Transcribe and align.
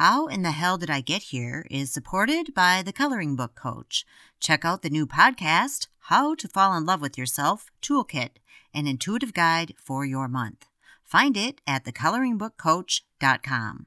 How 0.00 0.28
in 0.28 0.40
the 0.40 0.52
Hell 0.52 0.78
Did 0.78 0.88
I 0.88 1.02
Get 1.02 1.24
Here 1.24 1.66
is 1.70 1.92
supported 1.92 2.54
by 2.54 2.80
the 2.82 2.90
Coloring 2.90 3.36
Book 3.36 3.54
Coach. 3.54 4.06
Check 4.40 4.64
out 4.64 4.80
the 4.80 4.88
new 4.88 5.06
podcast, 5.06 5.88
How 6.04 6.34
to 6.36 6.48
Fall 6.48 6.74
in 6.74 6.86
Love 6.86 7.02
with 7.02 7.18
Yourself 7.18 7.66
Toolkit, 7.82 8.38
an 8.72 8.86
intuitive 8.86 9.34
guide 9.34 9.74
for 9.76 10.06
your 10.06 10.26
month. 10.26 10.64
Find 11.04 11.36
it 11.36 11.60
at 11.66 11.84
thecoloringbookcoach.com. 11.84 13.86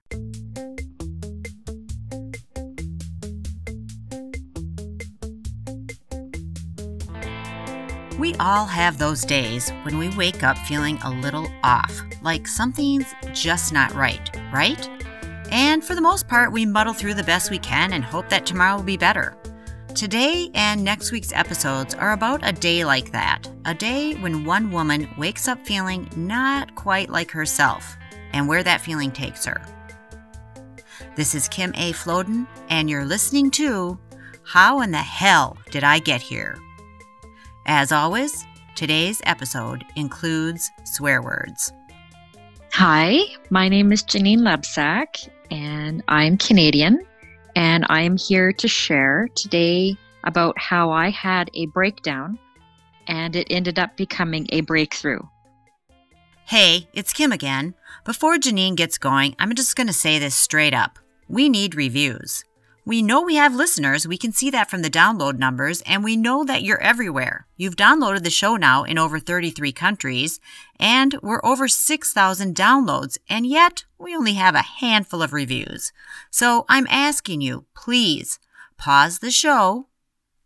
We 8.20 8.36
all 8.36 8.68
have 8.68 9.00
those 9.00 9.26
days 9.26 9.72
when 9.82 9.98
we 9.98 10.10
wake 10.10 10.44
up 10.44 10.60
feeling 10.60 11.00
a 11.00 11.10
little 11.10 11.48
off, 11.64 12.04
like 12.22 12.48
something's 12.48 13.08
just 13.34 13.74
not 13.74 13.96
right, 13.96 14.30
right? 14.54 14.88
And 15.54 15.84
for 15.84 15.94
the 15.94 16.02
most 16.02 16.28
part, 16.28 16.52
we 16.52 16.66
muddle 16.66 16.96
through 16.96 17.14
the 17.14 17.24
best 17.24 17.52
we 17.52 17.60
can 17.60 17.94
and 17.94 18.04
hope 18.04 18.28
that 18.30 18.44
tomorrow 18.44 18.78
will 18.78 18.84
be 18.84 18.98
better. 18.98 19.38
Today 19.94 20.50
and 20.56 20.84
next 20.84 21.12
week's 21.12 21.32
episodes 21.32 21.94
are 21.94 22.14
about 22.14 22.42
a 22.42 22.52
day 22.52 22.84
like 22.84 23.12
that 23.12 23.48
a 23.66 23.76
day 23.76 24.16
when 24.16 24.46
one 24.46 24.72
woman 24.72 25.08
wakes 25.16 25.48
up 25.48 25.64
feeling 25.64 26.10
not 26.16 26.74
quite 26.74 27.12
like 27.12 27.30
herself 27.30 27.96
and 28.34 28.48
where 28.48 28.64
that 28.64 28.82
feeling 28.82 29.12
takes 29.12 29.46
her. 29.46 29.62
This 31.16 31.36
is 31.36 31.48
Kim 31.48 31.72
A. 31.76 31.92
Floden, 31.92 32.48
and 32.70 32.90
you're 32.90 33.06
listening 33.06 33.52
to 33.52 34.00
How 34.44 34.82
in 34.82 34.90
the 34.90 34.98
Hell 34.98 35.56
Did 35.70 35.84
I 35.84 36.00
Get 36.00 36.24
Here? 36.24 36.58
As 37.68 37.92
always, 37.92 38.44
today's 38.74 39.22
episode 39.28 39.86
includes 39.96 40.72
swear 40.84 41.22
words. 41.22 41.72
Hi, 42.72 43.20
my 43.52 43.70
name 43.70 43.92
is 43.92 44.02
Janine 44.02 44.40
Lebsack, 44.40 45.30
and 45.52 46.04
I'm 46.08 46.38
Canadian, 46.38 47.06
and 47.56 47.86
I 47.90 48.02
am 48.02 48.18
here 48.18 48.52
to 48.54 48.68
share 48.68 49.30
today 49.36 49.98
about 50.24 50.58
how 50.58 50.92
I 50.92 51.10
had 51.10 51.50
a 51.54 51.66
breakdown 51.68 52.40
and 53.08 53.36
it 53.36 53.48
ended 53.50 53.80
up 53.80 53.98
becoming 53.98 54.48
a 54.50 54.62
breakthrough. 54.62 55.20
Hey, 56.46 56.88
it's 56.94 57.14
Kim 57.14 57.32
again. 57.32 57.74
Before 58.04 58.38
Janine 58.38 58.76
gets 58.76 58.98
going, 58.98 59.36
I'm 59.40 59.56
just 59.56 59.76
going 59.76 59.88
to 59.88 59.94
say 59.94 60.20
this 60.20 60.36
straight 60.36 60.74
up. 60.74 61.00
We 61.28 61.50
need 61.50 61.76
reviews. 61.76 62.44
We 62.86 63.02
know 63.02 63.22
we 63.22 63.36
have 63.36 63.56
listeners. 63.56 64.06
We 64.06 64.18
can 64.18 64.34
see 64.34 64.50
that 64.50 64.70
from 64.70 64.82
the 64.82 64.90
download 64.90 65.38
numbers, 65.38 65.82
and 65.86 66.04
we 66.04 66.18
know 66.18 66.44
that 66.44 66.64
you're 66.64 66.82
everywhere. 66.82 67.48
You've 67.56 67.78
downloaded 67.78 68.24
the 68.24 68.30
show 68.30 68.58
now 68.58 68.84
in 68.84 68.98
over 68.98 69.20
33 69.20 69.72
countries, 69.72 70.42
and 70.78 71.16
we're 71.24 71.40
over 71.46 71.70
6,000 71.70 72.56
downloads, 72.56 73.18
and 73.30 73.46
yet 73.46 73.86
we 73.98 74.14
only 74.14 74.34
have 74.34 74.56
a 74.56 74.62
handful 74.62 75.22
of 75.22 75.32
reviews. 75.32 75.94
So 76.30 76.66
I'm 76.68 76.86
asking 76.90 77.40
you, 77.40 77.64
please 77.74 78.38
pause 78.76 79.20
the 79.20 79.32
show, 79.32 79.88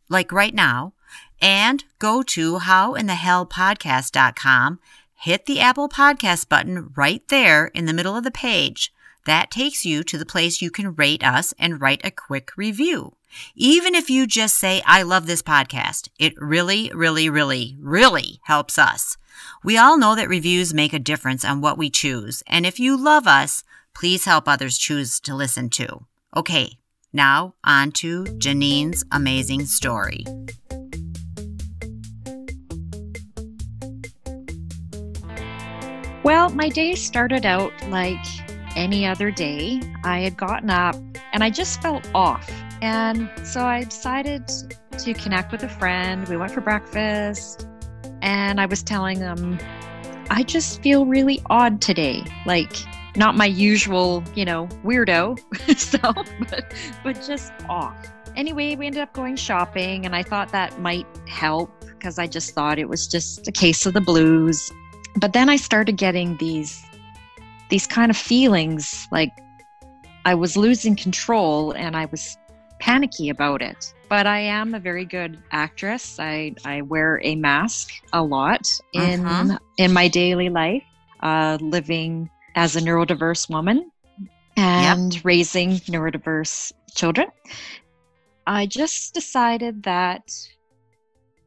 like 0.07 0.31
right 0.31 0.53
now, 0.53 0.93
and 1.41 1.85
go 1.97 2.21
to 2.21 2.59
howinthehellpodcast.com, 2.59 4.79
hit 5.15 5.47
the 5.47 5.59
Apple 5.59 5.89
Podcast 5.89 6.49
button 6.49 6.91
right 6.95 7.27
there 7.29 7.65
in 7.67 7.85
the 7.85 7.93
middle 7.93 8.15
of 8.15 8.23
the 8.23 8.29
page. 8.29 8.93
That 9.27 9.51
takes 9.51 9.85
you 9.85 10.05
to 10.05 10.17
the 10.17 10.25
place 10.25 10.61
you 10.61 10.71
can 10.71 10.95
rate 10.95 11.21
us 11.21 11.53
and 11.59 11.81
write 11.81 11.99
a 12.05 12.11
quick 12.11 12.51
review. 12.55 13.17
Even 13.55 13.93
if 13.93 14.09
you 14.09 14.25
just 14.25 14.57
say, 14.57 14.81
I 14.85 15.03
love 15.03 15.27
this 15.27 15.41
podcast, 15.41 16.07
it 16.17 16.33
really, 16.37 16.89
really, 16.95 17.29
really, 17.29 17.75
really 17.77 18.39
helps 18.43 18.79
us. 18.79 19.17
We 19.65 19.77
all 19.77 19.97
know 19.97 20.15
that 20.15 20.29
reviews 20.29 20.73
make 20.73 20.93
a 20.93 20.97
difference 20.99 21.43
on 21.43 21.59
what 21.59 21.77
we 21.77 21.89
choose. 21.89 22.41
And 22.47 22.65
if 22.65 22.79
you 22.79 22.95
love 22.95 23.27
us, 23.27 23.65
please 23.93 24.23
help 24.23 24.47
others 24.47 24.77
choose 24.77 25.19
to 25.19 25.35
listen 25.35 25.69
to. 25.71 26.05
Okay, 26.33 26.77
now 27.11 27.53
on 27.65 27.91
to 27.93 28.23
Janine's 28.37 29.03
amazing 29.11 29.65
story. 29.65 30.23
Well, 36.23 36.47
my 36.51 36.69
day 36.69 36.95
started 36.95 37.45
out 37.45 37.73
like 37.89 38.23
any 38.77 39.05
other 39.05 39.31
day. 39.31 39.81
I 40.03 40.19
had 40.19 40.37
gotten 40.37 40.69
up 40.69 40.95
and 41.33 41.43
I 41.43 41.49
just 41.49 41.81
felt 41.81 42.09
off. 42.15 42.49
And 42.81 43.29
so 43.43 43.65
I 43.65 43.83
decided 43.83 44.47
to 44.99 45.13
connect 45.15 45.51
with 45.51 45.63
a 45.63 45.69
friend. 45.69 46.27
We 46.29 46.37
went 46.37 46.51
for 46.51 46.61
breakfast 46.61 47.67
and 48.21 48.61
I 48.61 48.65
was 48.65 48.83
telling 48.83 49.19
them, 49.19 49.57
I 50.29 50.43
just 50.43 50.81
feel 50.81 51.05
really 51.05 51.41
odd 51.49 51.81
today. 51.81 52.23
Like, 52.45 52.73
not 53.15 53.35
my 53.35 53.45
usual, 53.45 54.23
you 54.35 54.45
know, 54.45 54.67
weirdo 54.83 55.39
self, 55.77 56.29
but, 56.49 56.73
but 57.03 57.13
just 57.25 57.51
off. 57.67 57.95
Anyway, 58.35 58.75
we 58.75 58.85
ended 58.85 59.01
up 59.01 59.13
going 59.13 59.35
shopping, 59.35 60.05
and 60.05 60.15
I 60.15 60.21
thought 60.21 60.49
that 60.49 60.79
might 60.79 61.07
help 61.27 61.71
because 61.81 62.19
I 62.19 62.27
just 62.27 62.53
thought 62.53 62.77
it 62.77 62.87
was 62.87 63.07
just 63.07 63.47
a 63.47 63.51
case 63.51 63.87
of 63.87 63.93
the 63.93 64.01
blues. 64.01 64.71
But 65.15 65.33
then 65.33 65.49
I 65.49 65.55
started 65.55 65.97
getting 65.97 66.37
these 66.37 66.83
these 67.69 67.87
kind 67.87 68.09
of 68.09 68.17
feelings 68.17 69.07
like 69.11 69.31
I 70.25 70.35
was 70.35 70.57
losing 70.57 70.95
control 70.95 71.71
and 71.71 71.95
I 71.95 72.05
was 72.05 72.37
panicky 72.79 73.29
about 73.29 73.61
it. 73.61 73.93
But 74.09 74.25
I 74.27 74.39
am 74.39 74.73
a 74.73 74.79
very 74.79 75.05
good 75.05 75.37
actress. 75.51 76.19
I, 76.19 76.55
I 76.63 76.81
wear 76.81 77.19
a 77.23 77.35
mask 77.35 77.91
a 78.13 78.23
lot 78.23 78.67
in 78.93 79.25
uh-huh. 79.25 79.57
in 79.77 79.91
my 79.91 80.07
daily 80.07 80.49
life, 80.49 80.83
uh, 81.21 81.57
living 81.61 82.29
as 82.55 82.75
a 82.75 82.81
neurodiverse 82.81 83.49
woman 83.49 83.91
and 84.55 85.13
yep. 85.13 85.25
raising 85.25 85.71
neurodiverse 85.91 86.71
children. 86.95 87.27
I 88.47 88.65
just 88.65 89.13
decided 89.13 89.83
that 89.83 90.31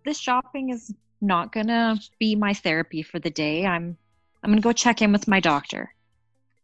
this 0.05 0.19
shopping 0.19 0.71
is 0.71 0.95
not 1.21 1.53
gonna 1.53 1.99
be 2.19 2.37
my 2.37 2.55
therapy 2.55 3.03
for 3.03 3.19
the 3.19 3.31
day. 3.31 3.67
I'm 3.67 3.97
I'm 4.43 4.51
gonna 4.51 4.61
go 4.61 4.73
check 4.73 5.03
in 5.03 5.13
with 5.13 5.29
my 5.29 5.41
doctor. 5.41 5.93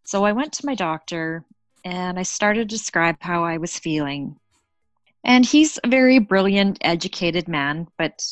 So 0.07 0.25
I 0.25 0.33
went 0.33 0.53
to 0.55 0.67
my 0.67 0.77
doctor 0.77 1.45
and 1.85 2.17
I 2.17 2.23
started 2.23 2.69
to 2.69 2.77
describe 2.77 3.17
how 3.21 3.45
I 3.45 3.59
was 3.59 3.77
feeling. 3.77 4.37
And 5.25 5.45
he's 5.45 5.81
a 5.83 5.89
very 5.89 6.21
brilliant, 6.21 6.79
educated 6.81 7.49
man, 7.49 7.89
but 7.99 8.25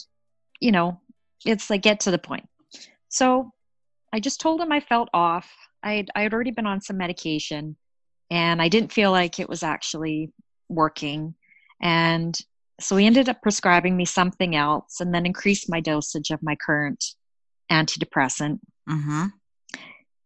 you 0.61 0.71
know, 0.71 1.01
it's 1.45 1.71
like 1.71 1.83
get 1.83 2.01
to 2.01 2.13
the 2.13 2.19
point. 2.19 2.49
So 3.09 3.51
I 4.13 4.21
just 4.21 4.41
told 4.41 4.61
him 4.61 4.71
I 4.71 4.79
felt 4.79 5.09
off. 5.13 5.51
I 5.83 5.95
had 5.95 6.33
already 6.33 6.53
been 6.53 6.67
on 6.67 6.81
some 6.81 6.97
medication 6.97 7.77
and 8.31 8.63
I 8.63 8.69
didn't 8.69 8.93
feel 8.93 9.11
like 9.11 9.41
it 9.41 9.49
was 9.49 9.65
actually 9.65 10.33
working. 10.69 11.35
And 11.83 12.39
so 12.81 12.97
he 12.97 13.07
ended 13.07 13.29
up 13.29 13.43
prescribing 13.43 13.97
me 13.97 14.05
something 14.05 14.55
else 14.55 15.01
and 15.01 15.13
then 15.13 15.27
increased 15.27 15.69
my 15.69 15.81
dosage 15.81 16.31
of 16.31 16.41
my 16.41 16.55
current 16.55 17.05
antidepressant. 17.69 18.61
Mm-hmm 18.89 19.27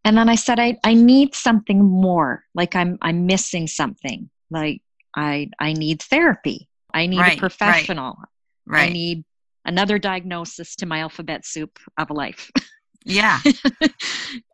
and 0.04 0.16
then 0.16 0.28
i 0.28 0.34
said 0.34 0.58
i 0.58 0.76
i 0.84 0.94
need 0.94 1.34
something 1.34 1.84
more. 1.84 2.44
Like 2.54 2.74
i'm 2.76 2.98
i'm 3.02 3.26
missing 3.26 3.66
something. 3.66 4.30
Like 4.50 4.82
i 5.16 5.50
i 5.58 5.72
need 5.72 6.02
therapy. 6.02 6.68
I 6.92 7.06
need 7.06 7.20
right, 7.20 7.36
a 7.36 7.40
professional. 7.40 8.16
Right, 8.66 8.80
right. 8.80 8.90
i 8.90 8.92
need 8.92 9.24
another 9.64 9.98
diagnosis 9.98 10.76
to 10.76 10.86
my 10.86 11.00
alphabet 11.00 11.44
soup 11.44 11.78
of 11.98 12.10
a 12.10 12.14
life. 12.14 12.50
Yeah. 13.04 13.40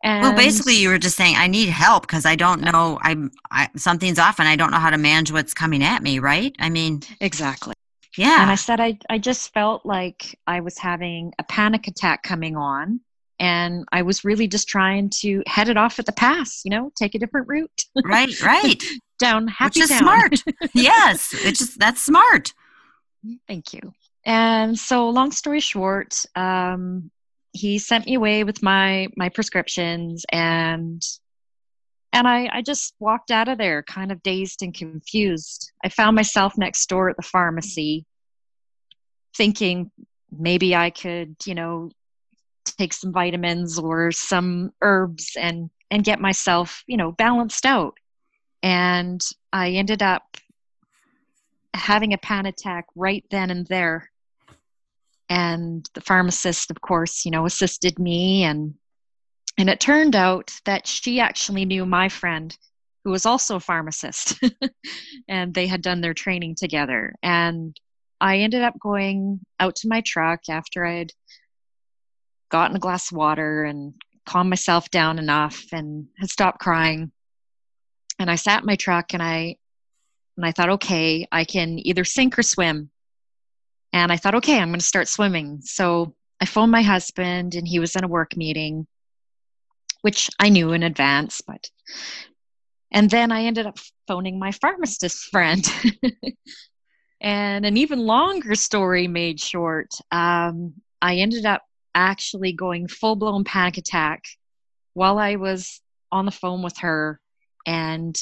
Well 0.03 0.33
basically 0.33 0.75
you 0.75 0.89
were 0.89 0.97
just 0.97 1.17
saying 1.17 1.35
i 1.35 1.47
need 1.47 1.67
help 1.67 2.03
because 2.03 2.25
i 2.25 2.35
don't 2.35 2.61
know. 2.61 2.97
I'm 3.01 3.31
I, 3.51 3.69
something's 3.75 4.19
off 4.19 4.39
and 4.39 4.47
i 4.47 4.55
don't 4.55 4.71
know 4.71 4.77
how 4.77 4.91
to 4.91 4.97
manage 4.97 5.31
what's 5.31 5.53
coming 5.53 5.83
at 5.83 6.01
me 6.01 6.19
right? 6.19 6.55
I 6.59 6.69
mean 6.69 7.01
exactly. 7.19 7.73
yeah. 8.17 8.41
And 8.41 8.51
i 8.51 8.55
said 8.55 8.79
i 8.79 8.97
i 9.09 9.17
just 9.17 9.51
felt 9.53 9.85
like 9.85 10.39
i 10.47 10.61
was 10.61 10.77
having 10.77 11.33
a 11.37 11.43
panic 11.43 11.87
attack 11.87 12.23
coming 12.23 12.55
on 12.55 13.01
and 13.39 13.85
I 13.91 14.01
was 14.01 14.23
really 14.23 14.47
just 14.47 14.67
trying 14.67 15.09
to 15.21 15.43
head 15.47 15.69
it 15.69 15.77
off 15.77 15.99
at 15.99 16.05
the 16.05 16.11
pass, 16.11 16.61
you 16.63 16.71
know, 16.71 16.91
take 16.95 17.15
a 17.15 17.19
different 17.19 17.47
route. 17.47 17.85
Right, 18.03 18.41
right. 18.43 18.81
down 19.19 19.47
happy 19.47 19.79
Which 19.81 19.83
is 19.83 19.89
down. 19.89 19.99
smart. 19.99 20.43
yes, 20.73 21.33
it's 21.33 21.59
just 21.59 21.79
that's 21.79 22.01
smart. 22.01 22.53
Thank 23.47 23.73
you. 23.73 23.93
And 24.25 24.77
so, 24.77 25.09
long 25.09 25.31
story 25.31 25.59
short, 25.59 26.25
um, 26.35 27.11
he 27.53 27.77
sent 27.79 28.05
me 28.05 28.15
away 28.15 28.43
with 28.43 28.63
my 28.63 29.07
my 29.15 29.29
prescriptions, 29.29 30.25
and 30.31 31.01
and 32.13 32.27
I, 32.27 32.49
I 32.51 32.61
just 32.61 32.95
walked 32.99 33.29
out 33.29 33.49
of 33.49 33.57
there, 33.57 33.83
kind 33.83 34.11
of 34.11 34.23
dazed 34.23 34.63
and 34.63 34.73
confused. 34.73 35.71
I 35.83 35.89
found 35.89 36.15
myself 36.15 36.57
next 36.57 36.87
door 36.87 37.09
at 37.09 37.17
the 37.17 37.23
pharmacy, 37.23 38.05
thinking 39.35 39.91
maybe 40.31 40.75
I 40.75 40.89
could, 40.91 41.35
you 41.45 41.55
know, 41.55 41.91
take 42.65 42.93
some 42.93 43.11
vitamins 43.11 43.79
or 43.79 44.11
some 44.11 44.71
herbs 44.81 45.35
and 45.39 45.69
and 45.91 46.03
get 46.03 46.19
myself 46.19 46.83
you 46.87 46.97
know 46.97 47.11
balanced 47.13 47.65
out. 47.65 47.95
And 48.63 49.21
i 49.53 49.71
ended 49.71 50.01
up 50.01 50.37
having 51.73 52.13
a 52.13 52.17
panic 52.17 52.55
attack 52.55 52.85
right 52.95 53.23
then 53.31 53.51
and 53.51 53.67
there. 53.67 54.09
And 55.29 55.87
the 55.93 56.01
pharmacist 56.01 56.71
of 56.71 56.81
course 56.81 57.25
you 57.25 57.31
know 57.31 57.45
assisted 57.45 57.99
me. 57.99 58.43
And 58.43 58.75
and 59.57 59.69
it 59.69 59.79
turned 59.79 60.15
out 60.15 60.51
that 60.65 60.85
she 60.87 61.19
actually 61.19 61.65
knew 61.65 61.85
my 61.85 62.09
friend 62.09 62.55
who 63.05 63.11
was 63.11 63.25
also 63.25 63.57
a 63.57 63.59
pharmacist, 63.59 64.43
and 65.29 65.53
they 65.53 65.67
had 65.67 65.83
done 65.83 66.01
their 66.01 66.15
training 66.15 66.55
together. 66.55 67.13
And 67.21 67.79
I 68.19 68.39
ended 68.39 68.63
up 68.63 68.79
going 68.79 69.41
out 69.59 69.75
to 69.77 69.87
my 69.87 70.01
truck 70.01 70.41
after 70.49 70.83
I 70.85 70.95
had 70.95 71.11
gotten 72.49 72.75
a 72.75 72.79
glass 72.79 73.11
of 73.11 73.17
water 73.17 73.63
and 73.63 73.93
calmed 74.25 74.49
myself 74.49 74.89
down 74.89 75.19
enough 75.19 75.63
and 75.71 76.07
had 76.17 76.29
stopped 76.29 76.59
crying. 76.59 77.11
And 78.19 78.29
I 78.29 78.35
sat 78.35 78.61
in 78.61 78.65
my 78.65 78.75
truck 78.75 79.13
and 79.13 79.21
I 79.21 79.57
and 80.37 80.45
I 80.45 80.51
thought, 80.51 80.69
okay, 80.69 81.27
I 81.31 81.45
can 81.45 81.79
either 81.85 82.03
sink 82.03 82.37
or 82.37 82.43
swim. 82.43 82.89
And 83.93 84.11
I 84.11 84.17
thought, 84.17 84.35
okay, 84.35 84.59
I'm 84.59 84.69
going 84.69 84.79
to 84.79 84.85
start 84.85 85.07
swimming. 85.07 85.61
So 85.61 86.13
I 86.41 86.45
phoned 86.45 86.71
my 86.71 86.81
husband, 86.81 87.55
and 87.55 87.67
he 87.67 87.79
was 87.79 87.95
in 87.95 88.03
a 88.03 88.09
work 88.09 88.35
meeting, 88.35 88.87
which 90.01 90.29
I 90.39 90.49
knew 90.49 90.73
in 90.73 90.83
advance. 90.83 91.41
But 91.41 91.69
and 92.91 93.09
then 93.09 93.31
I 93.31 93.43
ended 93.43 93.65
up 93.65 93.77
phoning 94.07 94.37
my 94.37 94.51
pharmacist 94.51 95.29
friend. 95.31 95.65
and 97.21 97.65
an 97.65 97.77
even 97.77 97.99
longer 97.99 98.55
story 98.55 99.07
made 99.07 99.39
short. 99.39 99.91
Um, 100.11 100.73
I 101.01 101.15
ended 101.17 101.45
up 101.45 101.63
actually 101.95 102.51
going 102.53 102.87
full 102.87 103.15
blown 103.15 103.43
panic 103.43 103.77
attack 103.77 104.25
while 104.93 105.17
I 105.17 105.37
was 105.37 105.81
on 106.11 106.25
the 106.25 106.31
phone 106.31 106.61
with 106.61 106.77
her, 106.79 107.19
and 107.65 108.15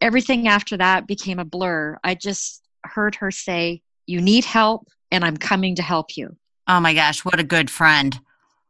everything 0.00 0.48
after 0.48 0.76
that 0.76 1.06
became 1.06 1.38
a 1.38 1.44
blur. 1.44 1.98
I 2.02 2.14
just 2.14 2.62
heard 2.84 3.16
her 3.16 3.30
say, 3.30 3.82
You 4.06 4.20
need 4.20 4.44
help, 4.44 4.88
and 5.10 5.24
I'm 5.24 5.36
coming 5.36 5.74
to 5.76 5.82
help 5.82 6.16
you. 6.16 6.36
Oh 6.66 6.80
my 6.80 6.94
gosh, 6.94 7.24
what 7.24 7.40
a 7.40 7.44
good 7.44 7.70
friend. 7.70 8.18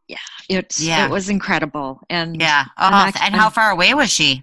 Yeah, 0.08 0.16
it, 0.48 0.78
yeah. 0.78 1.06
it 1.06 1.10
was 1.10 1.28
incredible. 1.28 2.00
And 2.10 2.40
yeah. 2.40 2.64
Oh, 2.76 2.90
actually, 2.90 3.26
and 3.26 3.34
how 3.34 3.50
far 3.50 3.70
away 3.70 3.94
was 3.94 4.10
she? 4.10 4.42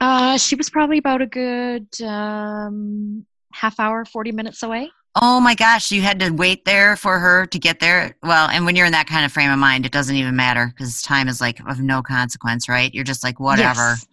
Uh, 0.00 0.36
she 0.36 0.56
was 0.56 0.68
probably 0.68 0.98
about 0.98 1.22
a 1.22 1.26
good 1.26 1.86
um, 2.02 3.24
half 3.52 3.78
hour, 3.78 4.04
40 4.04 4.32
minutes 4.32 4.62
away. 4.62 4.90
Oh 5.20 5.40
my 5.40 5.54
gosh, 5.54 5.90
you 5.90 6.00
had 6.00 6.20
to 6.20 6.30
wait 6.30 6.64
there 6.64 6.96
for 6.96 7.18
her 7.18 7.46
to 7.46 7.58
get 7.58 7.80
there. 7.80 8.16
Well, 8.22 8.48
and 8.48 8.64
when 8.64 8.76
you're 8.76 8.86
in 8.86 8.92
that 8.92 9.06
kind 9.06 9.26
of 9.26 9.32
frame 9.32 9.50
of 9.50 9.58
mind, 9.58 9.84
it 9.84 9.92
doesn't 9.92 10.16
even 10.16 10.36
matter 10.36 10.66
because 10.66 11.02
time 11.02 11.28
is 11.28 11.40
like 11.40 11.60
of 11.68 11.80
no 11.80 12.02
consequence, 12.02 12.68
right? 12.68 12.92
You're 12.94 13.04
just 13.04 13.22
like, 13.22 13.38
whatever. 13.38 13.80
Yes. 13.80 14.06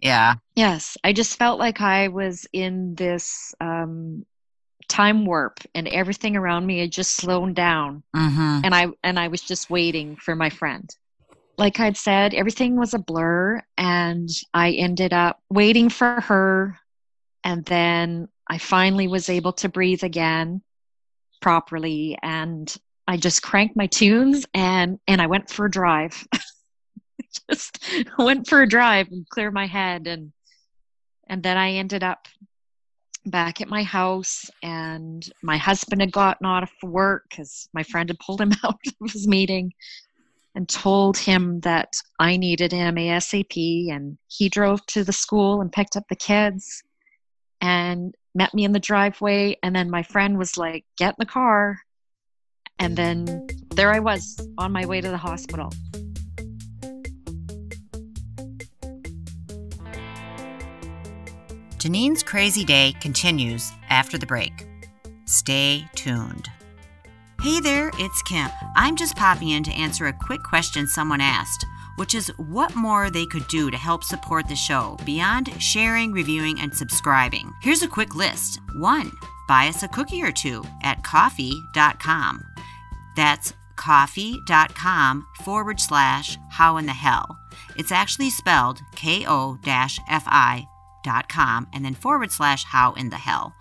Yeah. 0.00 0.34
Yes. 0.56 0.96
I 1.04 1.12
just 1.12 1.36
felt 1.36 1.58
like 1.58 1.82
I 1.82 2.08
was 2.08 2.46
in 2.54 2.94
this 2.94 3.54
um, 3.60 4.24
time 4.88 5.26
warp 5.26 5.60
and 5.74 5.86
everything 5.88 6.36
around 6.36 6.66
me 6.66 6.80
had 6.80 6.92
just 6.92 7.16
slowed 7.16 7.54
down. 7.54 8.02
Mm-hmm. 8.16 8.60
And 8.64 8.74
I 8.74 8.88
and 9.02 9.18
I 9.18 9.28
was 9.28 9.42
just 9.42 9.68
waiting 9.68 10.16
for 10.16 10.34
my 10.34 10.48
friend. 10.48 10.88
Like 11.58 11.78
I'd 11.80 11.98
said, 11.98 12.32
everything 12.32 12.76
was 12.76 12.94
a 12.94 12.98
blur 12.98 13.62
and 13.76 14.30
I 14.54 14.72
ended 14.72 15.12
up 15.12 15.42
waiting 15.50 15.90
for 15.90 16.22
her 16.22 16.78
and 17.44 17.64
then 17.66 18.28
I 18.50 18.58
finally 18.58 19.06
was 19.06 19.28
able 19.28 19.52
to 19.54 19.68
breathe 19.68 20.02
again 20.02 20.60
properly 21.40 22.18
and 22.20 22.76
I 23.06 23.16
just 23.16 23.42
cranked 23.42 23.76
my 23.76 23.86
tunes 23.86 24.44
and 24.52 24.98
and 25.06 25.22
I 25.22 25.28
went 25.28 25.48
for 25.48 25.66
a 25.66 25.70
drive. 25.70 26.26
just 27.48 27.78
went 28.18 28.48
for 28.48 28.62
a 28.62 28.68
drive 28.68 29.06
and 29.12 29.28
clear 29.28 29.52
my 29.52 29.66
head 29.66 30.08
and 30.08 30.32
and 31.28 31.44
then 31.44 31.56
I 31.56 31.74
ended 31.74 32.02
up 32.02 32.26
back 33.24 33.60
at 33.60 33.68
my 33.68 33.84
house 33.84 34.50
and 34.64 35.30
my 35.44 35.56
husband 35.56 36.00
had 36.00 36.10
gotten 36.10 36.44
off 36.44 36.72
work 36.82 37.26
because 37.30 37.68
my 37.72 37.84
friend 37.84 38.08
had 38.08 38.18
pulled 38.18 38.40
him 38.40 38.50
out 38.64 38.80
of 39.00 39.12
his 39.12 39.28
meeting 39.28 39.72
and 40.56 40.68
told 40.68 41.16
him 41.16 41.60
that 41.60 41.92
I 42.18 42.36
needed 42.36 42.72
him 42.72 42.96
ASAP 42.96 43.92
and 43.92 44.18
he 44.26 44.48
drove 44.48 44.84
to 44.86 45.04
the 45.04 45.12
school 45.12 45.60
and 45.60 45.70
picked 45.70 45.96
up 45.96 46.08
the 46.08 46.16
kids 46.16 46.82
and 47.60 48.12
met 48.34 48.54
me 48.54 48.64
in 48.64 48.72
the 48.72 48.80
driveway 48.80 49.56
and 49.62 49.74
then 49.74 49.90
my 49.90 50.02
friend 50.02 50.38
was 50.38 50.56
like 50.56 50.84
get 50.96 51.10
in 51.10 51.16
the 51.18 51.26
car 51.26 51.78
and 52.78 52.96
then 52.96 53.46
there 53.74 53.92
I 53.92 54.00
was 54.00 54.40
on 54.58 54.72
my 54.72 54.86
way 54.86 55.00
to 55.00 55.08
the 55.08 55.16
hospital 55.16 55.72
Janine's 61.80 62.22
crazy 62.22 62.62
day 62.62 62.94
continues 63.00 63.72
after 63.88 64.18
the 64.18 64.26
break. 64.26 64.66
Stay 65.24 65.88
tuned. 65.94 66.46
Hey 67.40 67.58
there, 67.58 67.90
it's 67.94 68.20
Kim. 68.24 68.50
I'm 68.76 68.96
just 68.96 69.16
popping 69.16 69.48
in 69.48 69.62
to 69.62 69.72
answer 69.72 70.06
a 70.06 70.12
quick 70.12 70.42
question 70.42 70.86
someone 70.86 71.22
asked, 71.22 71.64
which 72.00 72.14
is 72.14 72.32
what 72.38 72.74
more 72.74 73.10
they 73.10 73.26
could 73.26 73.46
do 73.48 73.70
to 73.70 73.76
help 73.76 74.02
support 74.02 74.48
the 74.48 74.56
show 74.56 74.96
beyond 75.04 75.52
sharing, 75.62 76.12
reviewing, 76.12 76.58
and 76.58 76.74
subscribing. 76.74 77.52
Here's 77.60 77.82
a 77.82 77.88
quick 77.88 78.14
list. 78.14 78.58
One, 78.76 79.12
buy 79.46 79.68
us 79.68 79.82
a 79.82 79.88
cookie 79.88 80.22
or 80.22 80.32
two 80.32 80.64
at 80.82 81.04
ko-fi.com. 81.04 82.42
That's 83.16 83.52
ko-fi.com 83.76 85.26
forward 85.44 85.78
slash 85.78 86.38
how 86.48 86.78
in 86.78 86.86
the 86.86 86.94
hell. 86.94 87.38
It's 87.76 87.92
actually 87.92 88.30
spelled 88.30 88.80
K 88.96 89.26
O 89.28 89.58
F 89.66 90.24
I 90.26 90.66
dot 91.04 91.28
com 91.28 91.66
and 91.74 91.84
then 91.84 91.94
forward 91.94 92.32
slash 92.32 92.64
how 92.64 92.94
in 92.94 93.10
the 93.10 93.16
hell. 93.16 93.52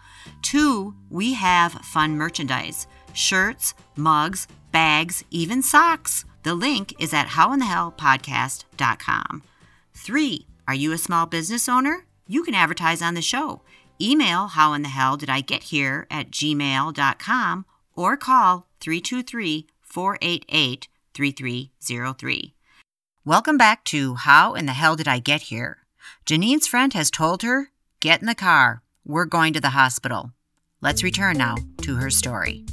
Two, 0.41 0.95
we 1.09 1.33
have 1.33 1.73
fun 1.73 2.15
merchandise 2.15 2.87
shirts, 3.11 3.73
mugs, 3.97 4.47
bags, 4.71 5.25
even 5.29 5.61
socks. 5.61 6.23
The 6.43 6.55
link 6.55 6.93
is 6.99 7.13
at 7.13 7.27
howinthehellpodcast.com. 7.27 9.43
Three, 9.93 10.47
are 10.67 10.73
you 10.73 10.91
a 10.93 10.97
small 10.97 11.25
business 11.25 11.67
owner? 11.67 12.05
You 12.27 12.43
can 12.43 12.55
advertise 12.55 13.01
on 13.01 13.15
the 13.15 13.21
show. 13.21 13.61
Email 14.01 14.47
how 14.47 14.71
in 14.73 14.81
the 14.81 14.89
hell 14.89 15.17
did 15.17 15.29
I 15.29 15.41
get 15.41 15.63
here 15.63 16.07
at 16.09 16.31
gmail.com 16.31 17.65
or 17.95 18.15
call 18.15 18.67
323 18.79 19.67
488 19.81 20.87
3303. 21.13 22.53
Welcome 23.25 23.57
back 23.57 23.83
to 23.85 24.15
How 24.15 24.53
in 24.53 24.65
the 24.65 24.73
Hell 24.73 24.95
Did 24.95 25.07
I 25.07 25.19
Get 25.19 25.43
Here? 25.43 25.79
Janine's 26.25 26.67
friend 26.67 26.93
has 26.93 27.11
told 27.11 27.43
her, 27.43 27.71
Get 27.99 28.21
in 28.21 28.27
the 28.27 28.35
car. 28.35 28.81
We're 29.05 29.25
going 29.25 29.51
to 29.53 29.59
the 29.59 29.71
hospital. 29.71 30.31
Let's 30.79 31.03
return 31.03 31.37
now 31.37 31.55
to 31.81 31.97
her 31.97 32.09
story. 32.09 32.63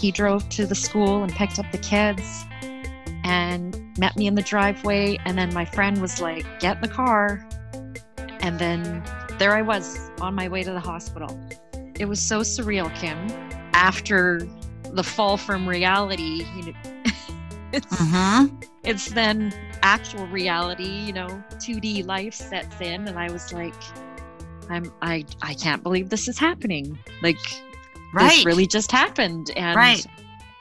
He 0.00 0.10
drove 0.10 0.48
to 0.50 0.66
the 0.66 0.74
school 0.74 1.22
and 1.22 1.32
picked 1.32 1.58
up 1.58 1.70
the 1.72 1.78
kids 1.78 2.44
and 3.24 3.76
met 3.98 4.16
me 4.16 4.26
in 4.26 4.34
the 4.34 4.42
driveway. 4.42 5.18
And 5.24 5.36
then 5.36 5.52
my 5.52 5.64
friend 5.64 6.00
was 6.00 6.20
like, 6.20 6.46
Get 6.60 6.76
in 6.76 6.82
the 6.82 6.88
car. 6.88 7.46
And 8.40 8.58
then 8.58 9.04
there 9.38 9.54
I 9.54 9.62
was 9.62 10.10
on 10.20 10.34
my 10.34 10.48
way 10.48 10.62
to 10.62 10.72
the 10.72 10.80
hospital. 10.80 11.38
It 11.98 12.06
was 12.06 12.20
so 12.20 12.40
surreal, 12.40 12.94
Kim. 12.96 13.18
After 13.74 14.48
the 14.92 15.02
fall 15.02 15.36
from 15.36 15.68
reality 15.68 16.44
you 16.56 16.62
know 16.64 16.72
it's 17.72 17.86
mm-hmm. 17.86 18.56
it's 18.82 19.10
then 19.10 19.52
actual 19.82 20.26
reality 20.28 20.88
you 20.88 21.12
know 21.12 21.28
2d 21.54 22.06
life 22.06 22.34
sets 22.34 22.80
in 22.80 23.06
and 23.06 23.18
i 23.18 23.30
was 23.30 23.52
like 23.52 23.74
i'm 24.68 24.90
i 25.02 25.24
i 25.42 25.54
can't 25.54 25.82
believe 25.82 26.10
this 26.10 26.28
is 26.28 26.38
happening 26.38 26.98
like 27.22 27.38
right. 28.12 28.30
this 28.30 28.44
really 28.44 28.66
just 28.66 28.90
happened 28.90 29.50
and 29.56 29.76
right. 29.76 30.06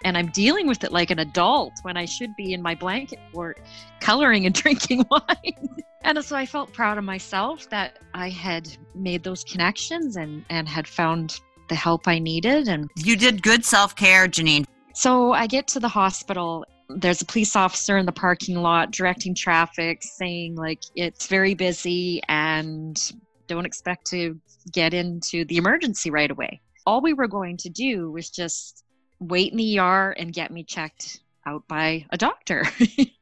and 0.03 0.17
i'm 0.17 0.27
dealing 0.27 0.67
with 0.67 0.83
it 0.83 0.91
like 0.91 1.11
an 1.11 1.19
adult 1.19 1.73
when 1.83 1.97
i 1.97 2.05
should 2.05 2.35
be 2.35 2.53
in 2.53 2.61
my 2.61 2.75
blanket 2.75 3.19
fort 3.31 3.59
coloring 3.99 4.45
and 4.45 4.55
drinking 4.63 5.05
wine 5.09 5.69
and 6.03 6.23
so 6.23 6.35
i 6.35 6.45
felt 6.45 6.71
proud 6.73 6.97
of 6.97 7.03
myself 7.03 7.69
that 7.69 7.99
i 8.13 8.29
had 8.29 8.69
made 8.95 9.23
those 9.23 9.43
connections 9.43 10.15
and 10.15 10.45
and 10.49 10.67
had 10.67 10.87
found 10.87 11.39
the 11.69 11.75
help 11.75 12.07
I 12.07 12.19
needed. 12.19 12.67
And 12.67 12.89
you 12.97 13.15
did 13.15 13.41
good 13.41 13.63
self 13.63 13.95
care, 13.95 14.27
Janine. 14.27 14.65
So 14.93 15.31
I 15.31 15.47
get 15.47 15.67
to 15.69 15.79
the 15.79 15.87
hospital. 15.87 16.65
There's 16.89 17.21
a 17.21 17.25
police 17.25 17.55
officer 17.55 17.97
in 17.97 18.05
the 18.05 18.11
parking 18.11 18.57
lot 18.57 18.91
directing 18.91 19.35
traffic, 19.35 20.01
saying, 20.01 20.55
like, 20.55 20.81
it's 20.95 21.27
very 21.27 21.53
busy 21.53 22.21
and 22.27 22.99
don't 23.47 23.65
expect 23.65 24.07
to 24.07 24.39
get 24.71 24.93
into 24.93 25.45
the 25.45 25.57
emergency 25.57 26.09
right 26.09 26.29
away. 26.29 26.59
All 26.85 27.01
we 27.01 27.13
were 27.13 27.27
going 27.27 27.57
to 27.57 27.69
do 27.69 28.11
was 28.11 28.29
just 28.29 28.83
wait 29.19 29.51
in 29.51 29.57
the 29.57 29.79
ER 29.79 30.11
and 30.11 30.33
get 30.33 30.51
me 30.51 30.63
checked 30.63 31.19
out 31.45 31.67
by 31.67 32.05
a 32.09 32.17
doctor. 32.17 32.65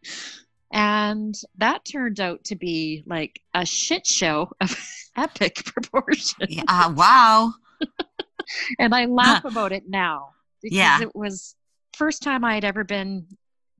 and 0.71 1.35
that 1.57 1.85
turned 1.85 2.19
out 2.19 2.43
to 2.45 2.55
be 2.55 3.03
like 3.05 3.41
a 3.53 3.65
shit 3.65 4.05
show 4.05 4.49
of 4.61 4.75
epic 5.17 5.55
proportions. 5.65 6.35
Yeah, 6.49 6.63
uh, 6.67 6.93
wow. 6.95 7.53
and 8.79 8.93
I 8.93 9.05
laugh 9.05 9.45
about 9.45 9.71
it 9.71 9.83
now 9.87 10.29
because 10.61 10.77
yeah. 10.77 11.01
it 11.01 11.15
was 11.15 11.55
first 11.95 12.21
time 12.21 12.43
I 12.43 12.53
had 12.55 12.63
ever 12.63 12.83
been 12.83 13.25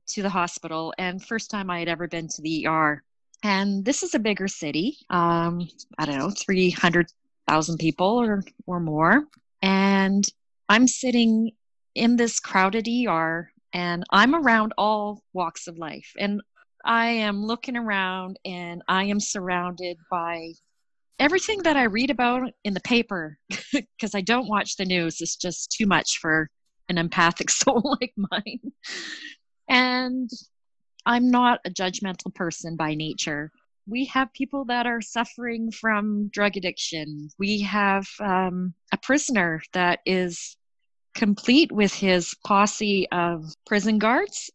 to 0.08 0.22
the 0.22 0.30
hospital 0.30 0.94
and 0.98 1.24
first 1.24 1.50
time 1.50 1.70
I 1.70 1.78
had 1.80 1.88
ever 1.88 2.08
been 2.08 2.28
to 2.28 2.42
the 2.42 2.66
ER. 2.66 3.02
And 3.42 3.84
this 3.84 4.02
is 4.02 4.14
a 4.14 4.18
bigger 4.18 4.48
city. 4.48 4.98
Um, 5.10 5.68
I 5.98 6.06
don't 6.06 6.18
know, 6.18 6.30
300,000 6.30 7.78
people 7.78 8.20
or, 8.20 8.42
or 8.66 8.80
more. 8.80 9.24
And 9.62 10.24
I'm 10.68 10.86
sitting 10.86 11.52
in 11.94 12.16
this 12.16 12.40
crowded 12.40 12.86
ER 12.88 13.50
And 13.72 14.04
I'm 14.10 14.34
around 14.34 14.72
all 14.78 15.22
walks 15.32 15.66
of 15.66 15.78
life. 15.78 16.12
And 16.18 16.40
I 16.84 17.08
am 17.08 17.44
looking 17.44 17.76
around 17.76 18.38
and 18.44 18.82
I 18.88 19.04
am 19.04 19.20
surrounded 19.20 19.98
by 20.10 20.52
everything 21.18 21.62
that 21.64 21.76
I 21.76 21.84
read 21.84 22.10
about 22.10 22.50
in 22.64 22.74
the 22.74 22.80
paper 22.80 23.38
because 23.72 24.14
I 24.14 24.20
don't 24.20 24.48
watch 24.48 24.76
the 24.76 24.84
news. 24.84 25.20
It's 25.20 25.36
just 25.36 25.72
too 25.72 25.86
much 25.86 26.18
for 26.18 26.48
an 26.88 26.98
empathic 26.98 27.50
soul 27.60 27.96
like 28.00 28.14
mine. 28.16 28.72
And 29.68 30.30
I'm 31.04 31.30
not 31.30 31.60
a 31.64 31.70
judgmental 31.70 32.34
person 32.34 32.76
by 32.76 32.94
nature. 32.94 33.50
We 33.88 34.04
have 34.06 34.32
people 34.34 34.66
that 34.66 34.86
are 34.86 35.00
suffering 35.00 35.70
from 35.70 36.28
drug 36.28 36.56
addiction. 36.56 37.30
We 37.38 37.60
have 37.62 38.06
um, 38.20 38.74
a 38.92 38.98
prisoner 38.98 39.62
that 39.72 40.00
is 40.04 40.56
complete 41.14 41.72
with 41.72 41.94
his 41.94 42.34
posse 42.46 43.08
of 43.10 43.44
prison 43.66 43.98
guards. 43.98 44.50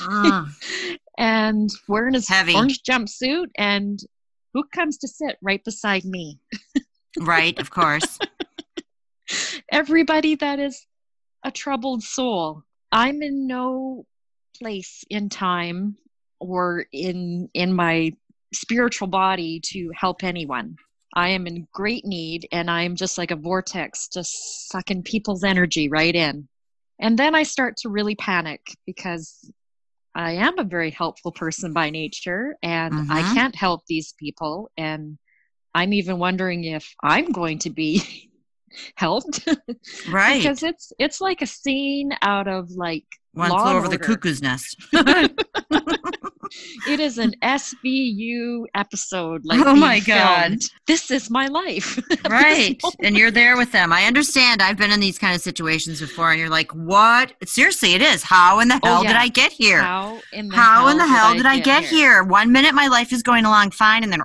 Uh, 0.00 0.46
and 1.18 1.70
wearing 1.88 2.14
his 2.14 2.28
heavy. 2.28 2.54
orange 2.54 2.82
jumpsuit 2.82 3.46
and 3.56 4.00
who 4.52 4.64
comes 4.72 4.98
to 4.98 5.08
sit 5.08 5.36
right 5.42 5.62
beside 5.64 6.04
me? 6.04 6.38
right, 7.20 7.58
of 7.58 7.70
course. 7.70 8.18
Everybody 9.70 10.36
that 10.36 10.60
is 10.60 10.86
a 11.44 11.50
troubled 11.50 12.02
soul. 12.02 12.62
I'm 12.92 13.20
in 13.22 13.48
no 13.48 14.06
place 14.56 15.04
in 15.10 15.28
time 15.28 15.96
or 16.38 16.86
in 16.92 17.48
in 17.54 17.72
my 17.72 18.12
spiritual 18.54 19.08
body 19.08 19.60
to 19.72 19.90
help 19.94 20.24
anyone. 20.24 20.76
I 21.14 21.28
am 21.28 21.46
in 21.46 21.68
great 21.72 22.04
need 22.04 22.48
and 22.50 22.70
I'm 22.70 22.96
just 22.96 23.18
like 23.18 23.30
a 23.30 23.36
vortex 23.36 24.08
just 24.08 24.68
sucking 24.70 25.04
people's 25.04 25.44
energy 25.44 25.88
right 25.88 26.14
in. 26.14 26.48
And 26.98 27.18
then 27.18 27.34
I 27.34 27.44
start 27.44 27.76
to 27.78 27.88
really 27.88 28.14
panic 28.14 28.60
because 28.86 29.50
I 30.14 30.32
am 30.32 30.58
a 30.58 30.64
very 30.64 30.90
helpful 30.90 31.32
person 31.32 31.72
by 31.72 31.90
nature 31.90 32.56
and 32.62 32.94
mm-hmm. 32.94 33.12
I 33.12 33.22
can't 33.34 33.54
help 33.54 33.86
these 33.86 34.14
people. 34.18 34.70
And 34.76 35.18
I'm 35.74 35.92
even 35.92 36.18
wondering 36.18 36.64
if 36.64 36.94
I'm 37.02 37.32
going 37.32 37.58
to 37.60 37.70
be 37.70 38.30
helped. 38.96 39.48
right. 40.10 40.38
because 40.38 40.62
it's 40.62 40.92
it's 40.98 41.20
like 41.20 41.42
a 41.42 41.46
scene 41.46 42.12
out 42.22 42.48
of 42.48 42.70
like 42.70 43.06
one 43.32 43.50
flew 43.50 43.76
over 43.76 43.88
the 43.88 43.98
cuckoo's 43.98 44.40
nest. 44.40 44.76
it 46.88 47.00
is 47.00 47.18
an 47.18 47.34
SVU 47.42 48.64
episode. 48.74 49.42
Like 49.44 49.60
oh 49.64 49.74
my 49.74 50.00
god, 50.00 50.58
this 50.86 51.10
is 51.10 51.30
my 51.30 51.46
life. 51.46 51.98
right, 52.28 52.80
and 53.00 53.16
you're 53.16 53.30
there 53.30 53.56
with 53.56 53.72
them. 53.72 53.92
I 53.92 54.04
understand. 54.04 54.62
I've 54.62 54.76
been 54.76 54.92
in 54.92 55.00
these 55.00 55.18
kind 55.18 55.34
of 55.34 55.40
situations 55.40 56.00
before, 56.00 56.30
and 56.30 56.40
you're 56.40 56.48
like, 56.48 56.72
"What?" 56.72 57.32
Seriously, 57.44 57.94
it 57.94 58.02
is. 58.02 58.22
How 58.22 58.60
in 58.60 58.68
the 58.68 58.80
oh, 58.82 58.86
hell 58.86 58.98
oh, 58.98 59.02
yeah. 59.02 59.08
did 59.08 59.16
I 59.16 59.28
get 59.28 59.52
here? 59.52 59.80
How 59.80 60.20
in 60.32 60.48
the 60.48 60.56
How 60.56 60.80
hell 60.80 60.88
in 60.88 60.98
the 60.98 61.06
hell 61.06 61.32
did, 61.32 61.38
did 61.38 61.46
I, 61.46 61.58
get, 61.60 61.84
here? 61.84 62.14
here? 62.14 62.24
One 62.24 62.52
minute 62.52 62.74
my 62.74 62.88
life 62.88 63.12
is 63.12 63.22
going 63.22 63.44
along 63.44 63.72
fine, 63.72 64.02
and 64.02 64.12
then 64.12 64.22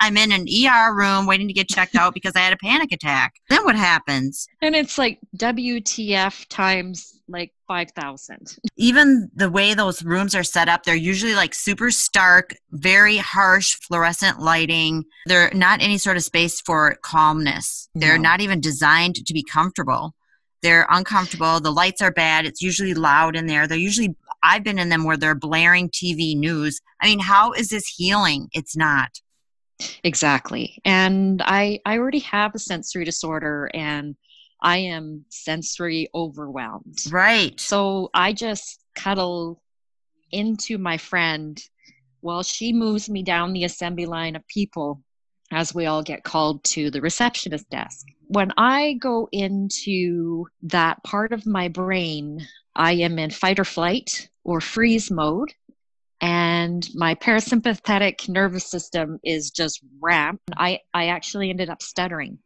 I'm 0.00 0.16
in 0.16 0.32
an 0.32 0.46
ER 0.48 0.94
room 0.94 1.26
waiting 1.26 1.48
to 1.48 1.54
get 1.54 1.68
checked 1.68 1.96
out 1.96 2.14
because 2.14 2.34
I 2.36 2.40
had 2.40 2.52
a 2.52 2.58
panic 2.58 2.92
attack. 2.92 3.34
Then 3.48 3.64
what 3.64 3.76
happens? 3.76 4.46
And 4.62 4.74
it's 4.74 4.98
like 4.98 5.18
WTF 5.36 6.46
times 6.48 7.13
like 7.28 7.52
5000 7.68 8.58
even 8.76 9.30
the 9.34 9.48
way 9.48 9.72
those 9.72 10.02
rooms 10.04 10.34
are 10.34 10.44
set 10.44 10.68
up 10.68 10.82
they're 10.82 10.94
usually 10.94 11.34
like 11.34 11.54
super 11.54 11.90
stark 11.90 12.54
very 12.70 13.16
harsh 13.16 13.76
fluorescent 13.76 14.40
lighting. 14.40 15.04
They're 15.26 15.50
not 15.54 15.80
any 15.82 15.98
sort 15.98 16.16
of 16.16 16.24
space 16.24 16.60
for 16.60 16.96
calmness. 17.02 17.88
They're 17.94 18.18
no. 18.18 18.30
not 18.30 18.40
even 18.40 18.60
designed 18.60 19.16
to 19.16 19.34
be 19.34 19.42
comfortable. 19.42 20.14
They're 20.62 20.86
uncomfortable. 20.90 21.60
The 21.60 21.72
lights 21.72 22.00
are 22.00 22.12
bad. 22.12 22.46
It's 22.46 22.62
usually 22.62 22.94
loud 22.94 23.36
in 23.36 23.46
there. 23.46 23.66
They're 23.66 23.78
usually 23.78 24.16
i've 24.42 24.64
been 24.64 24.78
in 24.78 24.90
them 24.90 25.04
where 25.04 25.16
they're 25.16 25.34
blaring 25.34 25.88
tv 25.88 26.36
news. 26.36 26.80
I 27.00 27.06
mean 27.06 27.20
how 27.20 27.52
is 27.52 27.68
this 27.68 27.86
healing? 27.86 28.48
It's 28.52 28.76
not. 28.76 29.10
Exactly. 30.02 30.80
And 30.84 31.42
i 31.44 31.80
i 31.86 31.98
already 31.98 32.20
have 32.20 32.54
a 32.54 32.58
sensory 32.58 33.04
disorder 33.04 33.70
and 33.74 34.16
I 34.64 34.78
am 34.78 35.26
sensory 35.28 36.08
overwhelmed. 36.14 36.98
Right. 37.10 37.60
So 37.60 38.08
I 38.14 38.32
just 38.32 38.80
cuddle 38.96 39.62
into 40.32 40.78
my 40.78 40.96
friend 40.96 41.62
while 42.22 42.42
she 42.42 42.72
moves 42.72 43.10
me 43.10 43.22
down 43.22 43.52
the 43.52 43.64
assembly 43.64 44.06
line 44.06 44.34
of 44.34 44.48
people 44.48 45.02
as 45.52 45.74
we 45.74 45.84
all 45.84 46.02
get 46.02 46.24
called 46.24 46.64
to 46.64 46.90
the 46.90 47.02
receptionist 47.02 47.68
desk. 47.68 48.06
When 48.28 48.52
I 48.56 48.94
go 48.94 49.28
into 49.32 50.46
that 50.62 51.04
part 51.04 51.34
of 51.34 51.44
my 51.44 51.68
brain, 51.68 52.46
I 52.74 52.92
am 52.92 53.18
in 53.18 53.30
fight 53.30 53.58
or 53.58 53.64
flight 53.64 54.30
or 54.44 54.62
freeze 54.62 55.10
mode. 55.10 55.52
And 56.22 56.88
my 56.94 57.14
parasympathetic 57.16 58.30
nervous 58.30 58.66
system 58.70 59.18
is 59.22 59.50
just 59.50 59.82
ramped. 60.00 60.50
I, 60.56 60.80
I 60.94 61.08
actually 61.08 61.50
ended 61.50 61.68
up 61.68 61.82
stuttering. 61.82 62.38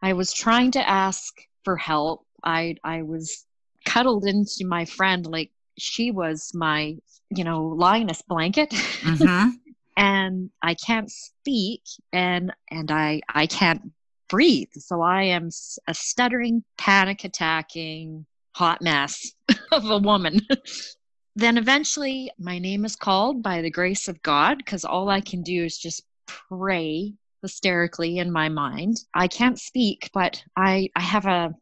I 0.00 0.12
was 0.12 0.32
trying 0.32 0.70
to 0.72 0.88
ask 0.88 1.34
for 1.64 1.76
help. 1.76 2.26
I 2.42 2.76
I 2.84 3.02
was 3.02 3.44
cuddled 3.84 4.24
into 4.26 4.64
my 4.66 4.84
friend 4.84 5.26
like 5.26 5.50
she 5.78 6.10
was 6.10 6.52
my 6.54 6.96
you 7.30 7.44
know 7.44 7.66
lioness 7.66 8.22
blanket. 8.22 8.70
Mm-hmm. 8.70 9.50
and 9.96 10.50
I 10.62 10.74
can't 10.74 11.10
speak 11.10 11.82
and 12.12 12.52
and 12.70 12.90
I 12.90 13.22
I 13.28 13.46
can't 13.46 13.92
breathe. 14.28 14.70
So 14.72 15.02
I 15.02 15.24
am 15.24 15.50
a 15.86 15.94
stuttering, 15.94 16.64
panic 16.76 17.24
attacking 17.24 18.26
hot 18.52 18.82
mess 18.82 19.32
of 19.72 19.90
a 19.90 19.98
woman. 19.98 20.40
then 21.36 21.58
eventually 21.58 22.30
my 22.38 22.58
name 22.58 22.84
is 22.84 22.96
called 22.96 23.42
by 23.42 23.60
the 23.60 23.70
grace 23.70 24.08
of 24.08 24.22
God 24.22 24.58
because 24.58 24.84
all 24.84 25.08
I 25.08 25.20
can 25.20 25.42
do 25.42 25.64
is 25.64 25.76
just 25.78 26.02
pray 26.26 27.14
hysterically 27.44 28.16
in 28.16 28.32
my 28.32 28.48
mind. 28.48 28.96
I 29.12 29.28
can't 29.28 29.60
speak, 29.60 30.10
but 30.14 30.42
I, 30.56 30.88
I 30.96 31.02
have 31.02 31.26
a 31.26 31.54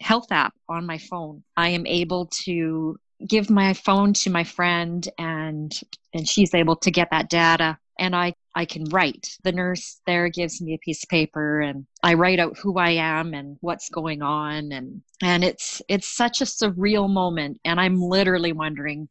health 0.00 0.32
app 0.32 0.52
on 0.68 0.84
my 0.84 0.98
phone. 0.98 1.44
I 1.56 1.68
am 1.68 1.86
able 1.86 2.26
to 2.44 2.98
give 3.24 3.48
my 3.48 3.72
phone 3.72 4.12
to 4.14 4.30
my 4.30 4.44
friend 4.44 5.08
and 5.16 5.80
and 6.12 6.28
she's 6.28 6.54
able 6.54 6.76
to 6.76 6.90
get 6.90 7.10
that 7.10 7.30
data 7.30 7.78
and 7.98 8.14
I 8.14 8.34
I 8.54 8.64
can 8.64 8.84
write. 8.86 9.36
The 9.44 9.52
nurse 9.52 10.00
there 10.06 10.28
gives 10.28 10.60
me 10.60 10.74
a 10.74 10.78
piece 10.78 11.04
of 11.04 11.08
paper 11.08 11.60
and 11.60 11.86
I 12.02 12.14
write 12.14 12.40
out 12.40 12.58
who 12.58 12.76
I 12.78 12.90
am 12.90 13.34
and 13.34 13.56
what's 13.60 13.90
going 13.90 14.22
on 14.22 14.72
and 14.72 15.02
and 15.22 15.44
it's 15.44 15.80
it's 15.88 16.08
such 16.08 16.40
a 16.40 16.44
surreal 16.44 17.08
moment 17.08 17.60
and 17.64 17.80
I'm 17.80 18.00
literally 18.00 18.52
wondering 18.52 19.08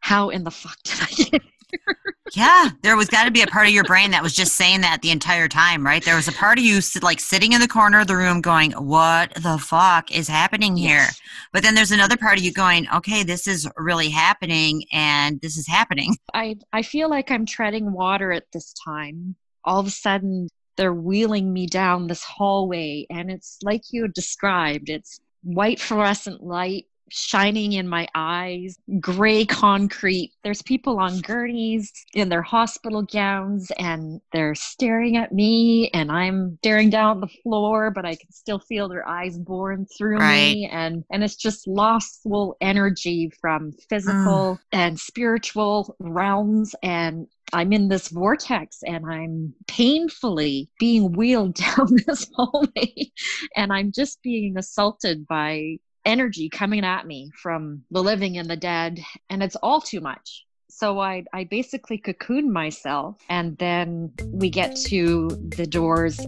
how 0.00 0.28
in 0.28 0.44
the 0.44 0.50
fuck 0.50 0.76
did 0.84 1.00
I 1.00 1.06
get 1.06 1.42
here? 1.70 2.15
Yeah, 2.32 2.70
there 2.82 2.96
was 2.96 3.08
got 3.08 3.24
to 3.24 3.30
be 3.30 3.42
a 3.42 3.46
part 3.46 3.66
of 3.66 3.72
your 3.72 3.84
brain 3.84 4.10
that 4.10 4.22
was 4.22 4.34
just 4.34 4.56
saying 4.56 4.80
that 4.80 5.02
the 5.02 5.10
entire 5.10 5.48
time, 5.48 5.84
right? 5.84 6.04
There 6.04 6.16
was 6.16 6.28
a 6.28 6.32
part 6.32 6.58
of 6.58 6.64
you 6.64 6.80
like 7.02 7.20
sitting 7.20 7.52
in 7.52 7.60
the 7.60 7.68
corner 7.68 8.00
of 8.00 8.06
the 8.06 8.16
room 8.16 8.40
going, 8.40 8.72
"What 8.72 9.34
the 9.34 9.58
fuck 9.58 10.10
is 10.10 10.28
happening 10.28 10.76
here?" 10.76 10.98
Yes. 10.98 11.20
But 11.52 11.62
then 11.62 11.74
there's 11.74 11.92
another 11.92 12.16
part 12.16 12.38
of 12.38 12.44
you 12.44 12.52
going, 12.52 12.88
"Okay, 12.92 13.22
this 13.22 13.46
is 13.46 13.68
really 13.76 14.10
happening 14.10 14.84
and 14.92 15.40
this 15.40 15.56
is 15.56 15.66
happening." 15.66 16.16
I 16.34 16.56
I 16.72 16.82
feel 16.82 17.08
like 17.08 17.30
I'm 17.30 17.46
treading 17.46 17.92
water 17.92 18.32
at 18.32 18.44
this 18.52 18.74
time. 18.84 19.36
All 19.64 19.80
of 19.80 19.86
a 19.86 19.90
sudden, 19.90 20.48
they're 20.76 20.94
wheeling 20.94 21.52
me 21.52 21.66
down 21.66 22.06
this 22.06 22.22
hallway 22.22 23.06
and 23.10 23.30
it's 23.30 23.58
like 23.62 23.82
you 23.90 24.08
described. 24.08 24.88
It's 24.88 25.20
white 25.42 25.80
fluorescent 25.80 26.42
light 26.42 26.86
shining 27.10 27.72
in 27.74 27.88
my 27.88 28.06
eyes, 28.14 28.78
gray 29.00 29.44
concrete. 29.44 30.32
There's 30.42 30.62
people 30.62 30.98
on 30.98 31.20
gurneys 31.20 31.92
in 32.14 32.28
their 32.28 32.42
hospital 32.42 33.02
gowns 33.02 33.70
and 33.78 34.20
they're 34.32 34.54
staring 34.54 35.16
at 35.16 35.32
me 35.32 35.90
and 35.94 36.10
I'm 36.10 36.58
staring 36.62 36.90
down 36.90 37.20
the 37.20 37.28
floor, 37.42 37.90
but 37.90 38.04
I 38.04 38.16
can 38.16 38.30
still 38.32 38.58
feel 38.58 38.88
their 38.88 39.06
eyes 39.08 39.38
boring 39.38 39.86
through 39.96 40.18
right. 40.18 40.54
me 40.54 40.68
and 40.70 41.04
and 41.10 41.22
it's 41.22 41.36
just 41.36 41.66
lostful 41.66 42.56
energy 42.60 43.30
from 43.40 43.72
physical 43.88 44.56
mm. 44.56 44.58
and 44.72 44.98
spiritual 44.98 45.96
realms 45.98 46.74
and 46.82 47.26
I'm 47.52 47.72
in 47.72 47.88
this 47.88 48.08
vortex 48.08 48.82
and 48.84 49.06
I'm 49.06 49.54
painfully 49.68 50.68
being 50.78 51.12
wheeled 51.12 51.54
down 51.76 51.88
this 52.06 52.28
hallway 52.34 53.12
and 53.56 53.72
I'm 53.72 53.92
just 53.92 54.22
being 54.22 54.56
assaulted 54.58 55.26
by 55.26 55.78
energy 56.06 56.48
coming 56.48 56.84
at 56.84 57.06
me 57.06 57.30
from 57.42 57.82
the 57.90 58.02
living 58.02 58.38
and 58.38 58.48
the 58.48 58.56
dead, 58.56 59.00
and 59.28 59.42
it's 59.42 59.56
all 59.56 59.80
too 59.80 60.00
much. 60.00 60.46
So 60.68 61.00
I, 61.00 61.24
I 61.32 61.44
basically 61.44 61.98
cocoon 61.98 62.52
myself, 62.52 63.20
and 63.28 63.58
then 63.58 64.12
we 64.32 64.48
get 64.48 64.76
to 64.86 65.28
the 65.56 65.66
doors. 65.66 66.18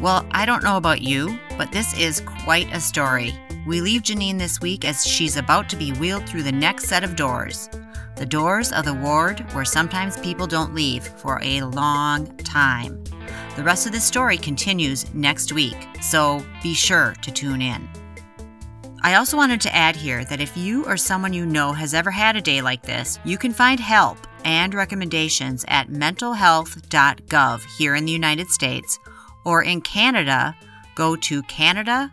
Well, 0.00 0.26
I 0.32 0.44
don't 0.46 0.64
know 0.64 0.76
about 0.76 1.02
you, 1.02 1.38
but 1.56 1.70
this 1.70 1.96
is 1.98 2.20
quite 2.20 2.72
a 2.74 2.80
story. 2.80 3.32
We 3.66 3.80
leave 3.80 4.02
Janine 4.02 4.38
this 4.38 4.60
week 4.60 4.84
as 4.84 5.06
she's 5.06 5.36
about 5.36 5.68
to 5.68 5.76
be 5.76 5.92
wheeled 5.92 6.28
through 6.28 6.42
the 6.42 6.50
next 6.50 6.86
set 6.86 7.04
of 7.04 7.14
doors. 7.14 7.68
The 8.16 8.26
doors 8.26 8.72
of 8.72 8.84
the 8.84 8.94
ward 8.94 9.40
where 9.52 9.64
sometimes 9.64 10.18
people 10.20 10.46
don't 10.46 10.74
leave 10.74 11.04
for 11.04 11.40
a 11.42 11.62
long 11.62 12.36
time. 12.38 13.02
The 13.54 13.62
rest 13.62 13.84
of 13.86 13.92
this 13.92 14.04
story 14.04 14.38
continues 14.38 15.12
next 15.14 15.52
week, 15.52 15.76
so 16.00 16.42
be 16.62 16.72
sure 16.72 17.14
to 17.20 17.30
tune 17.30 17.60
in. 17.60 17.86
I 19.02 19.14
also 19.16 19.36
wanted 19.36 19.60
to 19.62 19.74
add 19.74 19.94
here 19.94 20.24
that 20.24 20.40
if 20.40 20.56
you 20.56 20.86
or 20.86 20.96
someone 20.96 21.34
you 21.34 21.44
know 21.44 21.72
has 21.72 21.92
ever 21.92 22.10
had 22.10 22.34
a 22.34 22.40
day 22.40 22.62
like 22.62 22.82
this, 22.82 23.18
you 23.24 23.36
can 23.36 23.52
find 23.52 23.78
help 23.78 24.16
and 24.44 24.72
recommendations 24.72 25.66
at 25.68 25.88
mentalhealth.gov 25.88 27.64
here 27.76 27.94
in 27.94 28.06
the 28.06 28.12
United 28.12 28.48
States, 28.48 28.98
or 29.44 29.62
in 29.62 29.82
Canada, 29.82 30.56
go 30.94 31.14
to 31.16 31.42
canada.ca 31.42 32.08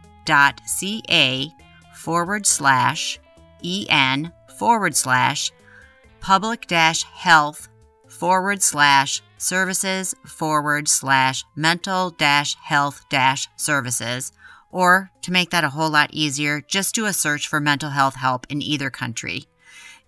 forward 1.96 2.46
slash 2.46 3.20
en 3.64 4.34
forward 4.58 4.96
slash 4.96 5.52
public 6.20 6.68
dash 6.68 7.04
health 7.04 7.69
forward 8.20 8.62
slash 8.62 9.22
services 9.38 10.14
forward 10.26 10.90
slash 10.90 11.46
mental 11.56 12.10
dash 12.10 12.56
health 12.56 13.06
dash 13.10 13.48
services. 13.56 14.32
Or 14.72 15.10
to 15.22 15.32
make 15.32 15.50
that 15.52 15.64
a 15.64 15.70
whole 15.70 15.90
lot 15.90 16.10
easier, 16.14 16.62
just 16.62 16.94
do 16.94 17.06
a 17.06 17.14
search 17.14 17.48
for 17.48 17.60
mental 17.60 17.92
health 17.92 18.16
help 18.16 18.46
in 18.50 18.62
either 18.62 18.90
country. 18.90 19.46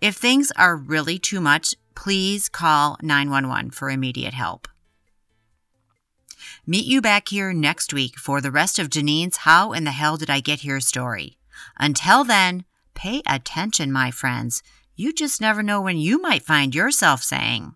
If 0.02 0.16
things 0.16 0.52
are 0.58 0.76
really 0.76 1.18
too 1.18 1.40
much, 1.40 1.74
please 1.96 2.50
call 2.50 2.98
911 3.02 3.72
for 3.72 3.90
immediate 3.90 4.34
help. 4.34 4.68
Meet 6.68 6.86
you 6.86 7.02
back 7.02 7.30
here 7.30 7.54
next 7.54 7.94
week 7.94 8.18
for 8.20 8.42
the 8.42 8.52
rest 8.52 8.78
of 8.78 8.90
Janine's 8.90 9.38
How 9.38 9.72
in 9.72 9.84
the 9.84 9.92
Hell 9.92 10.18
Did 10.18 10.30
I 10.30 10.42
Get 10.42 10.60
Here 10.60 10.80
story. 10.80 11.38
Until 11.78 12.24
then, 12.24 12.66
pay 12.94 13.22
attention, 13.26 13.92
my 13.92 14.12
friends. 14.12 14.62
You 14.96 15.14
just 15.14 15.42
never 15.42 15.64
know 15.64 15.82
when 15.82 15.98
you 15.98 16.22
might 16.22 16.44
find 16.44 16.76
yourself 16.76 17.24
saying, 17.24 17.76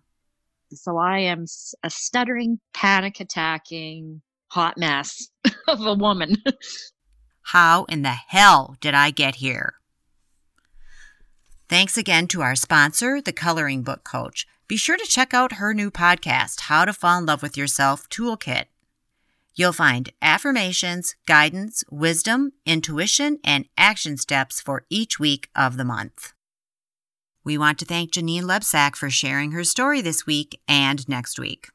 So 0.72 0.96
I 0.98 1.20
am 1.20 1.44
a 1.82 1.90
stuttering, 1.90 2.58
panic 2.74 3.20
attacking, 3.20 4.22
hot 4.48 4.76
mess 4.78 5.28
of 5.68 5.84
a 5.84 5.94
woman. 5.94 6.36
How 7.42 7.84
in 7.84 8.02
the 8.02 8.16
hell 8.28 8.76
did 8.80 8.94
I 8.94 9.10
get 9.10 9.36
here? 9.36 9.74
Thanks 11.68 11.96
again 11.96 12.28
to 12.28 12.42
our 12.42 12.54
sponsor, 12.54 13.20
the 13.20 13.32
Coloring 13.32 13.82
Book 13.82 14.04
Coach. 14.04 14.46
Be 14.68 14.76
sure 14.76 14.96
to 14.96 15.04
check 15.04 15.32
out 15.32 15.54
her 15.54 15.72
new 15.72 15.90
podcast, 15.90 16.62
How 16.62 16.84
to 16.84 16.92
Fall 16.92 17.18
in 17.18 17.26
Love 17.26 17.42
with 17.42 17.56
Yourself 17.56 18.08
Toolkit. 18.08 18.64
You'll 19.54 19.72
find 19.72 20.12
affirmations, 20.20 21.16
guidance, 21.26 21.82
wisdom, 21.90 22.52
intuition, 22.66 23.38
and 23.42 23.66
action 23.78 24.16
steps 24.16 24.60
for 24.60 24.84
each 24.90 25.18
week 25.18 25.48
of 25.56 25.76
the 25.76 25.84
month. 25.84 26.34
We 27.46 27.56
want 27.56 27.78
to 27.78 27.84
thank 27.84 28.10
Janine 28.10 28.42
Lebsack 28.42 28.96
for 28.96 29.08
sharing 29.08 29.52
her 29.52 29.62
story 29.62 30.00
this 30.00 30.26
week 30.26 30.58
and 30.66 31.08
next 31.08 31.38
week. 31.38 31.68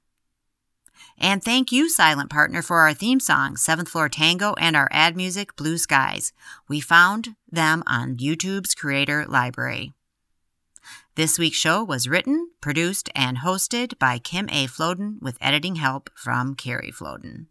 And 1.18 1.42
thank 1.42 1.72
you, 1.72 1.90
Silent 1.90 2.30
Partner, 2.30 2.62
for 2.62 2.80
our 2.80 2.94
theme 2.94 3.22
song, 3.22 3.56
Seventh 3.56 3.88
Floor 3.88 4.10
Tango, 4.10 4.54
and 4.56 4.76
our 4.76 4.90
ad 4.92 5.16
music, 5.16 5.56
Blue 5.56 5.78
Skies. 5.78 6.34
We 6.68 6.82
found 6.82 7.38
them 7.50 7.84
on 7.88 8.18
YouTube's 8.18 8.76
Creator 8.76 9.28
Library. 9.30 9.94
This 11.16 11.40
week's 11.40 11.56
show 11.56 11.86
was 11.86 12.10
written, 12.10 12.50
produced, 12.60 13.10
and 13.16 13.38
hosted 13.38 13.98
by 13.98 14.20
Kim 14.20 14.50
A. 14.50 14.68
Floden 14.68 15.22
with 15.22 15.38
editing 15.40 15.78
help 15.78 16.10
from 16.16 16.54
Carrie 16.54 16.92
Floden. 16.92 17.46